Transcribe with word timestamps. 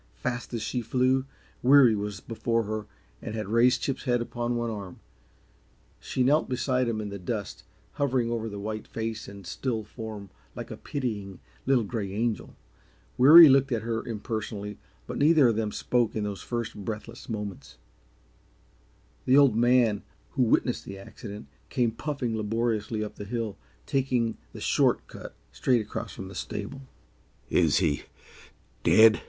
Fast 0.15 0.51
as 0.55 0.63
she 0.63 0.81
flew, 0.81 1.25
Weary 1.61 1.93
was 1.95 2.21
before 2.21 2.63
her 2.63 2.87
and 3.21 3.35
had 3.35 3.47
raised 3.49 3.83
Chip's 3.83 4.05
head 4.05 4.19
upon 4.19 4.55
one 4.55 4.71
arm. 4.71 4.99
She 5.99 6.23
knelt 6.23 6.49
beside 6.49 6.87
him 6.87 6.99
in 6.99 7.09
the 7.09 7.19
dust, 7.19 7.63
hovering 7.91 8.31
over 8.31 8.49
the 8.49 8.57
white 8.57 8.87
face 8.87 9.27
and 9.27 9.45
still 9.45 9.83
form 9.83 10.31
like 10.55 10.71
a 10.71 10.75
pitying, 10.77 11.39
little 11.67 11.83
gray 11.83 12.11
angel. 12.13 12.55
Weary 13.15 13.47
looked 13.47 13.71
at 13.71 13.83
her 13.83 14.03
impersonally, 14.03 14.79
but 15.05 15.19
neither 15.19 15.49
of 15.49 15.55
them 15.55 15.71
spoke 15.71 16.15
in 16.15 16.23
those 16.23 16.41
first, 16.41 16.73
breathless 16.83 17.29
moments. 17.29 17.77
The 19.25 19.37
Old 19.37 19.55
Man, 19.55 20.01
who 20.31 20.41
had 20.45 20.49
witnessed 20.51 20.83
the 20.85 20.97
accident, 20.97 21.45
came 21.69 21.91
puffing 21.91 22.35
laboriously 22.35 23.03
up 23.03 23.17
the 23.17 23.23
hill, 23.25 23.55
taking 23.85 24.35
the 24.51 24.61
short 24.61 25.05
cut 25.05 25.35
straight 25.51 25.81
across 25.81 26.11
from 26.13 26.27
the 26.27 26.33
stable. 26.33 26.81
"Is 27.51 27.77
he 27.77 28.01
DEAD?" 28.81 29.19